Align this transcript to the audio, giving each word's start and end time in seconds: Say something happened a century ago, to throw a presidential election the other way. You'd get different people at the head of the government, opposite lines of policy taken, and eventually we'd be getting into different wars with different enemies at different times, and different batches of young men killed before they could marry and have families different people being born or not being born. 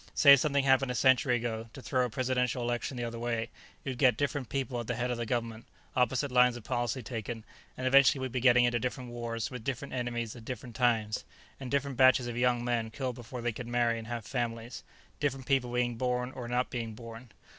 Say 0.15 0.35
something 0.35 0.63
happened 0.63 0.89
a 0.89 0.95
century 0.95 1.35
ago, 1.35 1.69
to 1.73 1.81
throw 1.83 2.03
a 2.05 2.09
presidential 2.09 2.63
election 2.63 2.97
the 2.97 3.03
other 3.03 3.19
way. 3.19 3.51
You'd 3.85 3.99
get 3.99 4.17
different 4.17 4.49
people 4.49 4.79
at 4.79 4.87
the 4.87 4.95
head 4.95 5.11
of 5.11 5.17
the 5.19 5.27
government, 5.27 5.65
opposite 5.95 6.31
lines 6.31 6.57
of 6.57 6.63
policy 6.63 7.03
taken, 7.03 7.45
and 7.77 7.85
eventually 7.85 8.19
we'd 8.19 8.31
be 8.31 8.39
getting 8.39 8.63
into 8.65 8.79
different 8.79 9.11
wars 9.11 9.51
with 9.51 9.63
different 9.63 9.93
enemies 9.93 10.35
at 10.35 10.43
different 10.43 10.75
times, 10.75 11.23
and 11.59 11.69
different 11.69 11.97
batches 11.97 12.25
of 12.25 12.35
young 12.35 12.65
men 12.65 12.89
killed 12.89 13.13
before 13.13 13.43
they 13.43 13.51
could 13.51 13.67
marry 13.67 13.99
and 13.99 14.07
have 14.07 14.25
families 14.25 14.83
different 15.19 15.45
people 15.45 15.71
being 15.71 15.97
born 15.97 16.31
or 16.31 16.47
not 16.47 16.71
being 16.71 16.95
born. 16.95 17.29